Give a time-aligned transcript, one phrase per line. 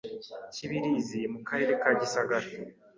[0.53, 2.47] Kibirizi mu karere ka Gisagara